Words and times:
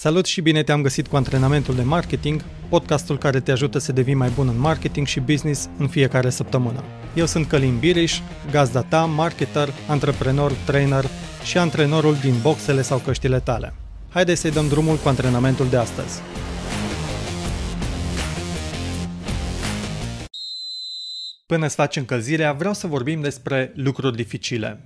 Salut 0.00 0.26
și 0.26 0.40
bine 0.40 0.62
te-am 0.62 0.82
găsit 0.82 1.06
cu 1.06 1.16
antrenamentul 1.16 1.74
de 1.74 1.82
marketing, 1.82 2.44
podcastul 2.68 3.18
care 3.18 3.40
te 3.40 3.50
ajută 3.50 3.78
să 3.78 3.92
devii 3.92 4.14
mai 4.14 4.28
bun 4.34 4.48
în 4.48 4.58
marketing 4.58 5.06
și 5.06 5.20
business 5.20 5.68
în 5.78 5.88
fiecare 5.88 6.30
săptămână. 6.30 6.84
Eu 7.14 7.26
sunt 7.26 7.46
Călin 7.46 7.78
Biriș, 7.78 8.20
gazda 8.50 8.82
ta, 8.82 9.04
marketer, 9.04 9.68
antreprenor, 9.88 10.52
trainer 10.52 11.04
și 11.44 11.58
antrenorul 11.58 12.14
din 12.14 12.34
boxele 12.42 12.82
sau 12.82 12.98
căștile 12.98 13.40
tale. 13.40 13.74
Haideți 14.08 14.40
să-i 14.40 14.50
dăm 14.50 14.68
drumul 14.68 14.96
cu 14.96 15.08
antrenamentul 15.08 15.68
de 15.68 15.76
astăzi. 15.76 16.20
Până 21.46 21.66
să 21.66 21.74
faci 21.74 21.96
încălzirea, 21.96 22.52
vreau 22.52 22.74
să 22.74 22.86
vorbim 22.86 23.20
despre 23.20 23.72
lucruri 23.74 24.16
dificile. 24.16 24.84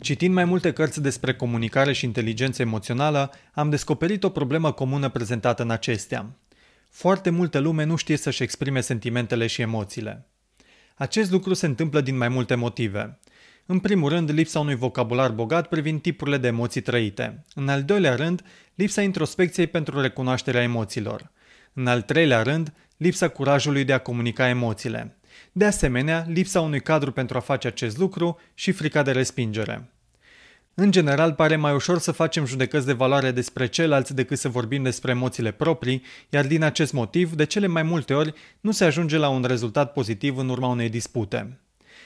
Citind 0.00 0.34
mai 0.34 0.44
multe 0.44 0.72
cărți 0.72 1.02
despre 1.02 1.34
comunicare 1.34 1.92
și 1.92 2.04
inteligență 2.04 2.62
emoțională, 2.62 3.32
am 3.52 3.70
descoperit 3.70 4.24
o 4.24 4.28
problemă 4.28 4.72
comună 4.72 5.08
prezentată 5.08 5.62
în 5.62 5.70
acestea. 5.70 6.36
Foarte 6.90 7.30
multă 7.30 7.58
lume 7.58 7.84
nu 7.84 7.96
știe 7.96 8.16
să-și 8.16 8.42
exprime 8.42 8.80
sentimentele 8.80 9.46
și 9.46 9.60
emoțiile. 9.60 10.26
Acest 10.94 11.30
lucru 11.30 11.54
se 11.54 11.66
întâmplă 11.66 12.00
din 12.00 12.16
mai 12.16 12.28
multe 12.28 12.54
motive. 12.54 13.18
În 13.66 13.78
primul 13.78 14.08
rând, 14.08 14.30
lipsa 14.30 14.60
unui 14.60 14.74
vocabular 14.74 15.30
bogat 15.30 15.68
privind 15.68 16.00
tipurile 16.00 16.36
de 16.36 16.46
emoții 16.46 16.80
trăite. 16.80 17.44
În 17.54 17.68
al 17.68 17.82
doilea 17.82 18.14
rând, 18.14 18.42
lipsa 18.74 19.02
introspecției 19.02 19.66
pentru 19.66 20.00
recunoașterea 20.00 20.62
emoțiilor. 20.62 21.30
În 21.72 21.86
al 21.86 22.02
treilea 22.02 22.42
rând, 22.42 22.72
lipsa 22.96 23.28
curajului 23.28 23.84
de 23.84 23.92
a 23.92 23.98
comunica 23.98 24.48
emoțiile. 24.48 25.19
De 25.52 25.64
asemenea, 25.64 26.26
lipsa 26.28 26.60
unui 26.60 26.80
cadru 26.80 27.12
pentru 27.12 27.36
a 27.36 27.40
face 27.40 27.66
acest 27.66 27.98
lucru 27.98 28.40
și 28.54 28.72
frica 28.72 29.02
de 29.02 29.10
respingere. 29.10 29.90
În 30.74 30.90
general, 30.90 31.32
pare 31.32 31.56
mai 31.56 31.74
ușor 31.74 31.98
să 31.98 32.12
facem 32.12 32.46
judecăți 32.46 32.86
de 32.86 32.92
valoare 32.92 33.30
despre 33.30 33.66
ceilalți 33.66 34.14
decât 34.14 34.38
să 34.38 34.48
vorbim 34.48 34.82
despre 34.82 35.10
emoțiile 35.10 35.50
proprii, 35.50 36.02
iar 36.28 36.46
din 36.46 36.62
acest 36.62 36.92
motiv, 36.92 37.32
de 37.32 37.44
cele 37.44 37.66
mai 37.66 37.82
multe 37.82 38.14
ori, 38.14 38.34
nu 38.60 38.70
se 38.70 38.84
ajunge 38.84 39.16
la 39.16 39.28
un 39.28 39.44
rezultat 39.44 39.92
pozitiv 39.92 40.36
în 40.36 40.48
urma 40.48 40.68
unei 40.68 40.88
dispute. 40.88 41.58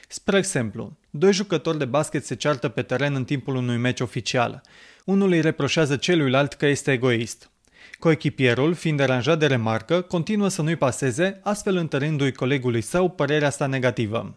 Spre 0.08 0.38
exemplu, 0.38 0.96
doi 1.10 1.32
jucători 1.32 1.78
de 1.78 1.84
basket 1.84 2.24
se 2.24 2.34
ceartă 2.34 2.68
pe 2.68 2.82
teren 2.82 3.14
în 3.14 3.24
timpul 3.24 3.54
unui 3.54 3.76
meci 3.76 4.00
oficial. 4.00 4.62
Unul 5.04 5.30
îi 5.30 5.40
reproșează 5.40 5.96
celuilalt 5.96 6.52
că 6.52 6.66
este 6.66 6.92
egoist. 6.92 7.50
Coechipierul, 7.98 8.74
fiind 8.74 8.96
deranjat 8.96 9.38
de 9.38 9.46
remarcă, 9.46 10.00
continuă 10.00 10.48
să 10.48 10.62
nu-i 10.62 10.76
paseze, 10.76 11.40
astfel 11.42 11.76
întărindu-i 11.76 12.32
colegului 12.32 12.80
său 12.80 13.10
părerea 13.10 13.48
asta 13.48 13.66
negativă. 13.66 14.34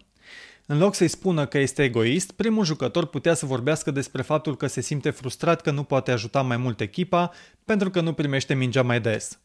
În 0.65 0.77
loc 0.77 0.95
să-i 0.95 1.07
spună 1.07 1.45
că 1.45 1.57
este 1.57 1.83
egoist, 1.83 2.31
primul 2.31 2.65
jucător 2.65 3.05
putea 3.05 3.33
să 3.33 3.45
vorbească 3.45 3.91
despre 3.91 4.21
faptul 4.21 4.57
că 4.57 4.67
se 4.67 4.81
simte 4.81 5.09
frustrat 5.09 5.61
că 5.61 5.71
nu 5.71 5.83
poate 5.83 6.11
ajuta 6.11 6.41
mai 6.41 6.57
mult 6.57 6.81
echipa 6.81 7.31
pentru 7.65 7.89
că 7.89 8.01
nu 8.01 8.13
primește 8.13 8.53
mingea 8.53 8.81
mai 8.81 9.01
des. 9.01 9.39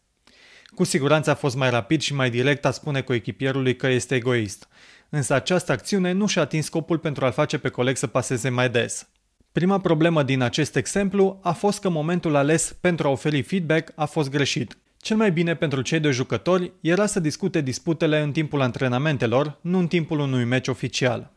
Cu 0.75 0.85
siguranță 0.85 1.31
a 1.31 1.35
fost 1.35 1.57
mai 1.57 1.71
rapid 1.71 2.01
și 2.01 2.15
mai 2.15 2.31
direct 2.31 2.65
a 2.65 2.71
spune 2.71 3.03
coechipierului 3.03 3.77
că 3.77 3.87
este 3.87 4.15
egoist, 4.15 4.69
însă 5.09 5.35
această 5.35 5.73
acțiune 5.73 6.13
nu 6.13 6.27
și-a 6.27 6.43
atins 6.43 6.65
scopul 6.65 6.99
pentru 6.99 7.25
a-l 7.25 7.33
face 7.33 7.59
pe 7.59 7.69
coleg 7.69 7.97
să 7.97 8.07
paseze 8.07 8.49
mai 8.49 8.71
des. 8.71 9.09
Prima 9.53 9.81
problemă 9.81 10.23
din 10.23 10.41
acest 10.41 10.77
exemplu 10.77 11.39
a 11.43 11.53
fost 11.53 11.81
că 11.81 11.89
momentul 11.89 12.37
ales 12.37 12.77
pentru 12.81 13.07
a 13.07 13.11
oferi 13.11 13.43
feedback 13.43 13.93
a 13.95 14.05
fost 14.05 14.31
greșit. 14.31 14.79
Cel 14.97 15.17
mai 15.17 15.33
bine 15.33 15.55
pentru 15.55 15.83
cei 15.83 16.01
doi 16.01 16.13
jucători 16.13 16.73
era 16.81 17.07
să 17.07 17.21
discute 17.21 17.61
disputele 17.61 18.21
în 18.21 18.33
timpul 18.33 18.61
antrenamentelor, 18.61 19.59
nu 19.61 19.79
în 19.79 19.87
timpul 19.87 20.19
unui 20.19 20.45
meci 20.45 20.69
oficial. 20.69 21.33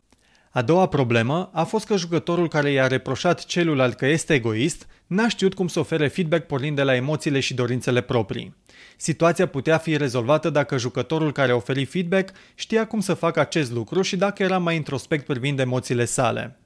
A 0.52 0.62
doua 0.62 0.88
problemă 0.88 1.50
a 1.54 1.64
fost 1.64 1.86
că 1.86 1.98
jucătorul 1.98 2.48
care 2.48 2.72
i-a 2.72 2.88
reproșat 2.88 3.46
celuilalt 3.46 3.98
că 3.98 4.06
este 4.06 4.34
egoist 4.34 4.88
n-a 5.08 5.28
știut 5.28 5.54
cum 5.54 5.68
să 5.68 5.80
ofere 5.80 6.08
feedback 6.08 6.46
pornind 6.46 6.76
de 6.76 6.84
la 6.84 6.96
emoțiile 6.96 7.40
și 7.40 7.54
dorințele 7.54 8.02
proprii. 8.02 8.56
Situația 8.98 9.46
putea 9.46 9.78
fi 9.78 9.98
rezolvată 9.98 10.50
dacă 10.50 10.78
jucătorul 10.78 11.32
care 11.32 11.54
oferi 11.54 11.86
feedback 11.86 12.32
știa 12.54 12.88
cum 12.88 13.00
să 13.00 13.14
facă 13.14 13.40
acest 13.40 13.72
lucru 13.72 14.02
și 14.02 14.16
dacă 14.16 14.44
era 14.44 14.58
mai 14.58 14.76
introspect 14.76 15.26
privind 15.26 15.60
emoțiile 15.60 16.06
sale. 16.06 16.60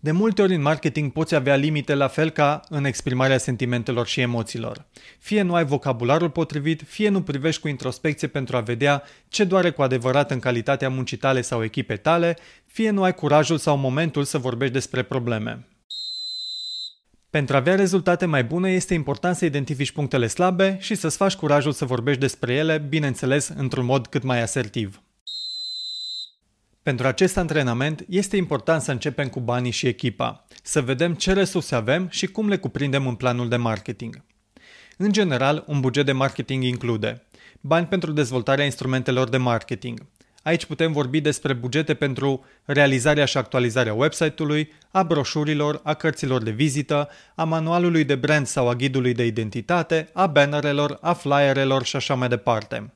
De 0.00 0.10
multe 0.10 0.42
ori 0.42 0.54
în 0.54 0.62
marketing 0.62 1.12
poți 1.12 1.34
avea 1.34 1.54
limite 1.54 1.94
la 1.94 2.08
fel 2.08 2.30
ca 2.30 2.60
în 2.68 2.84
exprimarea 2.84 3.38
sentimentelor 3.38 4.06
și 4.06 4.20
emoțiilor. 4.20 4.86
Fie 5.18 5.42
nu 5.42 5.54
ai 5.54 5.64
vocabularul 5.64 6.30
potrivit, 6.30 6.82
fie 6.86 7.08
nu 7.08 7.22
privești 7.22 7.60
cu 7.60 7.68
introspecție 7.68 8.28
pentru 8.28 8.56
a 8.56 8.60
vedea 8.60 9.02
ce 9.28 9.44
doare 9.44 9.70
cu 9.70 9.82
adevărat 9.82 10.30
în 10.30 10.38
calitatea 10.38 10.88
muncii 10.88 11.16
tale 11.16 11.40
sau 11.40 11.64
echipe 11.64 11.96
tale, 11.96 12.36
fie 12.66 12.90
nu 12.90 13.02
ai 13.02 13.14
curajul 13.14 13.58
sau 13.58 13.76
momentul 13.76 14.24
să 14.24 14.38
vorbești 14.38 14.74
despre 14.74 15.02
probleme. 15.02 15.66
Pentru 17.30 17.54
a 17.54 17.58
avea 17.58 17.74
rezultate 17.74 18.26
mai 18.26 18.44
bune, 18.44 18.70
este 18.70 18.94
important 18.94 19.36
să 19.36 19.44
identifici 19.44 19.90
punctele 19.90 20.26
slabe 20.26 20.76
și 20.80 20.94
să-ți 20.94 21.16
faci 21.16 21.34
curajul 21.34 21.72
să 21.72 21.84
vorbești 21.84 22.20
despre 22.20 22.54
ele, 22.54 22.78
bineînțeles, 22.88 23.48
într-un 23.48 23.84
mod 23.84 24.06
cât 24.06 24.22
mai 24.22 24.42
asertiv. 24.42 25.02
Pentru 26.88 27.06
acest 27.06 27.36
antrenament 27.36 28.04
este 28.08 28.36
important 28.36 28.82
să 28.82 28.90
începem 28.90 29.28
cu 29.28 29.40
banii 29.40 29.70
și 29.70 29.86
echipa, 29.86 30.46
să 30.62 30.82
vedem 30.82 31.14
ce 31.14 31.32
resurse 31.32 31.74
avem 31.74 32.08
și 32.10 32.26
cum 32.26 32.48
le 32.48 32.56
cuprindem 32.56 33.06
în 33.06 33.14
planul 33.14 33.48
de 33.48 33.56
marketing. 33.56 34.24
În 34.96 35.12
general, 35.12 35.64
un 35.66 35.80
buget 35.80 36.06
de 36.06 36.12
marketing 36.12 36.62
include 36.62 37.26
bani 37.60 37.86
pentru 37.86 38.12
dezvoltarea 38.12 38.64
instrumentelor 38.64 39.28
de 39.28 39.36
marketing. 39.36 40.06
Aici 40.42 40.64
putem 40.64 40.92
vorbi 40.92 41.20
despre 41.20 41.52
bugete 41.52 41.94
pentru 41.94 42.44
realizarea 42.64 43.24
și 43.24 43.36
actualizarea 43.36 43.94
website-ului, 43.94 44.72
a 44.90 45.02
broșurilor, 45.02 45.80
a 45.84 45.94
cărților 45.94 46.42
de 46.42 46.50
vizită, 46.50 47.08
a 47.34 47.44
manualului 47.44 48.04
de 48.04 48.14
brand 48.14 48.46
sau 48.46 48.68
a 48.68 48.74
ghidului 48.74 49.14
de 49.14 49.26
identitate, 49.26 50.08
a 50.12 50.26
bannerelor, 50.26 50.98
a 51.00 51.12
flyerelor 51.12 51.84
și 51.84 51.96
așa 51.96 52.14
mai 52.14 52.28
departe. 52.28 52.92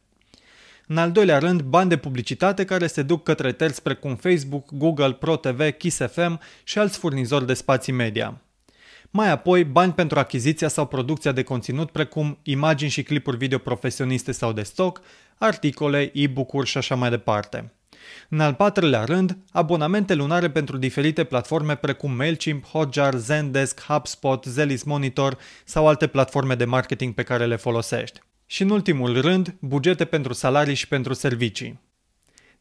În 0.92 0.98
al 0.98 1.12
doilea 1.12 1.38
rând, 1.38 1.62
bani 1.62 1.88
de 1.88 1.96
publicitate 1.96 2.64
care 2.64 2.86
se 2.86 3.02
duc 3.02 3.22
către 3.22 3.52
terți 3.52 3.82
precum 3.82 4.16
Facebook, 4.16 4.70
Google, 4.72 5.12
ProTV, 5.12 5.70
Kiss 5.70 5.98
FM 6.12 6.40
și 6.64 6.78
alți 6.78 6.98
furnizori 6.98 7.46
de 7.46 7.54
spații 7.54 7.92
media. 7.92 8.40
Mai 9.10 9.30
apoi, 9.30 9.64
bani 9.64 9.92
pentru 9.92 10.18
achiziția 10.18 10.68
sau 10.68 10.86
producția 10.86 11.32
de 11.32 11.42
conținut 11.42 11.90
precum 11.90 12.38
imagini 12.42 12.90
și 12.90 13.02
clipuri 13.02 13.36
video 13.36 13.58
profesioniste 13.58 14.32
sau 14.32 14.52
de 14.52 14.62
stock, 14.62 15.00
articole, 15.38 16.10
e-book-uri 16.14 16.68
și 16.68 16.78
așa 16.78 16.94
mai 16.94 17.10
departe. 17.10 17.72
În 18.28 18.40
al 18.40 18.54
patrulea 18.54 19.04
rând, 19.04 19.38
abonamente 19.50 20.14
lunare 20.14 20.50
pentru 20.50 20.76
diferite 20.76 21.24
platforme 21.24 21.74
precum 21.74 22.12
MailChimp, 22.12 22.64
Hotjar, 22.64 23.14
Zendesk, 23.14 23.80
HubSpot, 23.82 24.44
Zelis 24.44 24.82
Monitor 24.82 25.38
sau 25.64 25.88
alte 25.88 26.06
platforme 26.06 26.54
de 26.54 26.64
marketing 26.64 27.14
pe 27.14 27.22
care 27.22 27.46
le 27.46 27.56
folosești 27.56 28.20
și, 28.52 28.62
în 28.62 28.70
ultimul 28.70 29.20
rând, 29.20 29.54
bugete 29.58 30.04
pentru 30.04 30.32
salarii 30.32 30.74
și 30.74 30.88
pentru 30.88 31.12
servicii. 31.12 31.80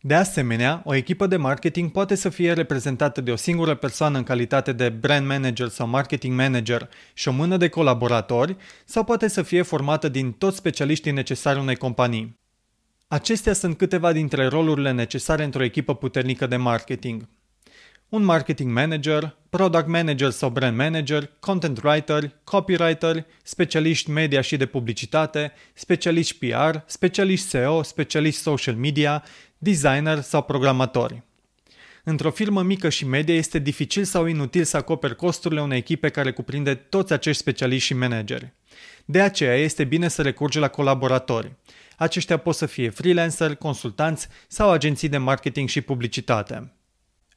De 0.02 0.13
asemenea, 0.13 0.81
o 0.85 0.96
echipă 0.96 1.28
de 1.28 1.38
marketing 1.38 1.91
poate 1.91 2.16
să 2.16 2.29
fie 2.29 2.53
reprezentată 2.53 3.22
de 3.22 3.31
o 3.31 3.35
singură 3.35 3.75
persoană 3.75 4.18
în 4.18 4.24
calitate 4.24 4.74
de 4.74 4.90
brand 4.90 5.28
manager 5.28 5.68
sau 5.68 5.88
marketing 5.88 6.38
manager 6.38 6.90
și 7.13 7.28
o 7.28 7.31
mână 7.31 7.57
de 7.57 7.69
colaboratori, 7.69 8.56
sau 8.85 9.03
poate 9.03 9.28
să 9.28 9.41
fie 9.41 9.62
formată 9.62 10.09
din 10.09 10.31
toți 10.31 10.57
specialiștii 10.57 11.12
necesari 11.12 11.59
unei 11.59 11.75
companii. 11.75 12.40
Acestea 13.08 13.53
sunt 13.53 13.78
câteva 13.78 14.12
dintre 14.12 14.47
rolurile 14.47 14.91
necesare 14.91 15.44
într-o 15.44 15.63
echipă 15.63 15.96
puternică 15.96 16.47
de 16.47 16.56
marketing 16.56 17.28
un 18.12 18.24
marketing 18.24 18.72
manager, 18.72 19.36
product 19.50 19.88
manager 19.88 20.30
sau 20.30 20.50
brand 20.50 20.78
manager, 20.78 21.30
content 21.40 21.84
writer, 21.84 22.32
copywriter, 22.44 23.26
specialiști 23.44 24.10
media 24.10 24.42
și 24.42 24.58
de 24.58 24.66
publicitate, 24.66 25.52
specialiști 25.74 26.48
PR, 26.48 26.78
specialiști 26.86 27.48
SEO, 27.48 27.84
specialiști 27.84 28.42
social 28.42 28.76
media, 28.76 29.24
designer 29.58 30.22
sau 30.22 30.42
programatori. 30.42 31.24
Într-o 32.04 32.32
firmă 32.32 32.62
mică 32.62 32.90
și 32.90 33.06
medie 33.06 33.36
este 33.36 33.60
dificil 33.60 34.04
sau 34.04 34.26
inutil 34.26 34.64
să 34.64 34.78
acoperi 34.78 35.16
costurile 35.16 35.62
unei 35.62 35.78
echipe 35.78 36.10
care 36.10 36.32
cuprinde 36.32 36.76
toți 36.76 37.14
acești 37.14 37.42
specialiști 37.42 37.86
și 37.86 37.94
manageri. 37.94 38.54
De 39.06 39.22
aceea 39.22 39.56
este 39.56 39.84
bine 39.84 40.08
să 40.08 40.22
recurgi 40.22 40.59
la 40.59 40.68
colaboratori. 40.68 41.56
Aceștia 41.97 42.38
pot 42.38 42.56
să 42.56 42.66
fie 42.66 42.90
freelancer, 42.90 43.56
consultanți 43.56 44.28
sau 44.47 44.72
agenții 44.72 45.09
de 45.09 45.18
marketing 45.18 45.70
și 45.70 45.82
publicitate. 45.82 46.72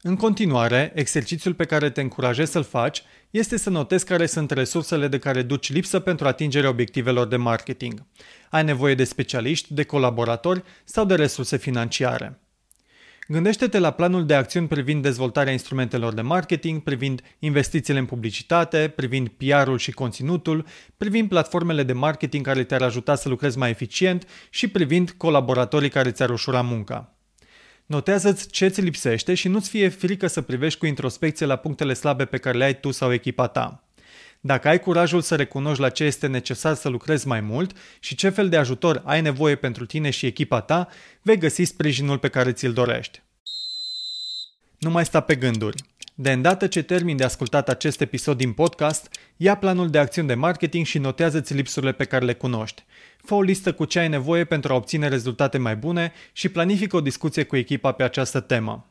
În 0.07 0.17
continuare, 0.17 0.93
exercițiul 0.95 1.55
pe 1.55 1.65
care 1.65 1.91
te 1.91 2.01
încurajez 2.01 2.51
să-l 2.51 2.63
faci 2.63 3.03
este 3.31 3.57
să 3.57 3.71
notezi 3.71 4.05
care 4.05 4.27
sunt 4.27 4.51
resursele 4.51 5.09
de 5.09 5.19
care 5.19 5.43
duci 5.43 5.73
lipsă 5.73 6.01
pentru 6.01 6.27
atingerea 6.27 6.69
obiectivelor 6.69 7.27
de 7.27 7.37
marketing. 7.37 8.07
Ai 8.51 8.65
nevoie 8.65 8.95
de 8.95 9.05
specialiști, 9.05 9.75
de 9.75 9.83
colaboratori 9.83 10.63
sau 10.85 11.05
de 11.05 11.15
resurse 11.15 11.57
financiare. 11.57 12.39
Gândește-te 13.29 13.79
la 13.79 13.91
planul 13.91 14.27
de 14.27 14.35
acțiuni 14.35 14.69
privind 14.69 15.03
dezvoltarea 15.03 15.53
instrumentelor 15.53 16.15
de 16.15 16.23
marketing, 16.23 16.83
privind 16.83 17.23
investițiile 17.39 17.99
în 17.99 18.07
publicitate, 18.07 18.93
privind 18.97 19.29
PR-ul 19.29 19.79
și 19.79 19.93
conținutul, 19.93 20.67
privind 20.97 21.29
platformele 21.29 21.83
de 21.83 21.93
marketing 21.93 22.47
care 22.47 22.65
te-ar 22.65 22.83
ajuta 22.83 23.15
să 23.15 23.29
lucrezi 23.29 23.59
mai 23.59 23.71
eficient 23.71 24.29
și 24.51 24.69
privind 24.69 25.11
colaboratorii 25.11 25.89
care 25.89 26.11
ți-ar 26.11 26.31
ușura 26.31 26.61
munca. 26.61 27.14
Notează-ți 27.87 28.49
ce 28.49 28.69
ți 28.69 28.81
lipsește 28.81 29.35
și 29.35 29.49
nu-ți 29.49 29.69
fie 29.69 29.89
frică 29.89 30.27
să 30.27 30.43
privești 30.43 30.79
cu 30.79 30.87
introspecție 30.87 31.47
la 31.47 31.57
punctele 31.57 31.93
slabe 31.93 32.25
pe 32.25 32.39
care 32.39 32.59
le 32.59 32.65
ai 32.65 32.81
tu 32.81 32.91
sau 32.91 33.13
echipa 33.13 33.47
ta. 33.47 33.85
Dacă 34.41 34.69
ai 34.69 34.81
curajul 34.81 35.21
să 35.21 35.37
recunoști 35.37 35.81
la 35.81 35.89
ce 35.89 36.05
este 36.05 36.27
necesar 36.27 36.75
să 36.75 36.89
lucrezi 36.89 37.27
mai 37.27 37.41
mult 37.41 37.77
și 38.01 38.15
ce 38.15 38.29
fel 38.29 38.49
de 38.49 38.57
ajutor 38.57 39.03
ai 39.05 39.21
nevoie 39.21 39.55
pentru 39.55 39.87
tine 39.87 40.11
și 40.11 40.27
echipa 40.27 40.61
ta, 40.61 40.89
vei 41.23 41.39
găsi 41.39 41.63
sprijinul 41.63 42.19
pe 42.19 42.29
care 42.29 42.53
ți-l 42.53 42.73
dorești. 42.73 43.23
Nu 44.79 44.91
mai 44.91 45.05
sta 45.05 45.21
pe 45.21 45.35
gânduri. 45.35 45.83
De 46.17 46.33
îndată 46.33 46.67
ce 46.67 46.83
termin 46.83 47.17
de 47.17 47.25
ascultat 47.25 47.69
acest 47.69 48.01
episod 48.01 48.37
din 48.37 48.53
podcast, 48.53 49.09
ia 49.37 49.57
planul 49.57 49.91
de 49.91 49.99
acțiuni 49.99 50.29
de 50.29 50.35
marketing 50.35 50.87
și 50.87 50.99
notează-ți 50.99 51.55
lipsurile 51.55 51.93
pe 51.93 52.05
care 52.05 52.25
le 52.25 52.35
cunoști. 52.35 52.85
Fă 53.17 53.35
o 53.35 53.43
listă 53.43 53.73
cu 53.73 53.85
ce 53.85 53.99
ai 53.99 54.09
nevoie 54.09 54.45
pentru 54.45 54.73
a 54.73 54.77
obține 54.77 55.09
rezultate 55.09 55.59
mai 55.59 55.77
bune 55.77 56.13
și 56.33 56.49
planifică 56.49 56.97
o 56.97 57.01
discuție 57.01 57.45
cu 57.45 57.57
echipa 57.57 57.93
pe 57.93 58.03
această 58.03 58.41
temă. 58.41 58.89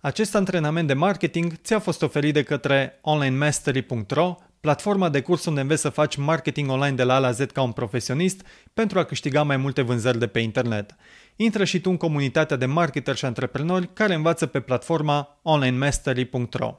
Acest 0.00 0.34
antrenament 0.34 0.86
de 0.86 0.94
marketing 0.94 1.52
ți-a 1.62 1.78
fost 1.78 2.02
oferit 2.02 2.34
de 2.34 2.42
către 2.42 2.98
onlinemastery.ro, 3.00 4.36
platforma 4.62 5.08
de 5.08 5.20
curs 5.20 5.44
unde 5.44 5.60
înveți 5.60 5.80
să 5.80 5.88
faci 5.88 6.16
marketing 6.16 6.70
online 6.70 6.96
de 6.96 7.02
la 7.02 7.14
A 7.14 7.18
la 7.18 7.30
Z 7.30 7.40
ca 7.52 7.62
un 7.62 7.72
profesionist 7.72 8.46
pentru 8.74 8.98
a 8.98 9.04
câștiga 9.04 9.42
mai 9.42 9.56
multe 9.56 9.82
vânzări 9.82 10.18
de 10.18 10.26
pe 10.26 10.38
internet. 10.38 10.94
Intră 11.36 11.64
și 11.64 11.80
tu 11.80 11.90
în 11.90 11.96
comunitatea 11.96 12.56
de 12.56 12.66
marketeri 12.66 13.16
și 13.18 13.24
antreprenori 13.24 13.88
care 13.92 14.14
învață 14.14 14.46
pe 14.46 14.60
platforma 14.60 15.40
onlinemastery.ro. 15.42 16.78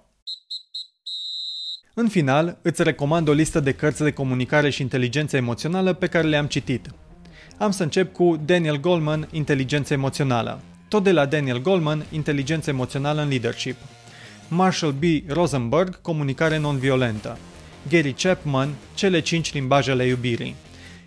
În 1.94 2.08
final, 2.08 2.58
îți 2.62 2.84
recomand 2.84 3.28
o 3.28 3.32
listă 3.32 3.60
de 3.60 3.72
cărți 3.72 4.04
de 4.04 4.12
comunicare 4.12 4.70
și 4.70 4.82
inteligență 4.82 5.38
emoțională 5.38 5.94
pe 5.94 6.08
care 6.08 6.28
le-am 6.28 6.46
citit. 6.46 6.90
Am 7.58 7.72
să 7.72 7.84
încep 7.84 8.14
cu 8.14 8.42
Daniel 8.46 8.80
Goleman, 8.80 9.28
Inteligență 9.32 9.94
emoțională. 9.94 10.62
Tot 10.88 11.04
de 11.04 11.12
la 11.12 11.26
Daniel 11.26 11.62
Goleman, 11.62 12.06
Inteligență 12.12 12.70
emoțională 12.70 13.22
în 13.22 13.28
leadership. 13.28 13.76
Marshall 14.48 14.94
B. 14.94 15.04
Rosenberg, 15.28 16.02
Comunicare 16.02 16.58
non-violentă. 16.58 17.38
Gary 17.90 18.14
Chapman, 18.14 18.76
Cele 18.94 19.20
cinci 19.20 19.54
limbaje 19.54 19.92
ale 19.92 20.06
iubirii. 20.06 20.56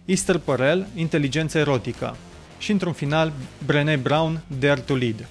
Easter 0.04 0.38
Perel, 0.38 0.86
Inteligență 0.94 1.58
erotică. 1.58 2.16
Și 2.58 2.70
într-un 2.70 2.92
final, 2.92 3.32
Brené 3.66 3.96
Brown, 3.96 4.42
Dare 4.58 4.80
to 4.80 4.94
Lead. 4.94 5.28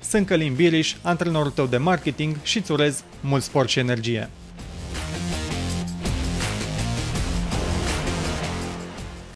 Sunt 0.00 0.26
Călin 0.26 0.54
Biriș, 0.54 0.94
antrenorul 1.02 1.50
tău 1.50 1.66
de 1.66 1.76
marketing 1.76 2.36
și 2.42 2.58
îți 2.58 2.72
urez 2.72 3.04
mult 3.20 3.42
sport 3.42 3.68
și 3.68 3.78
energie. 3.78 4.28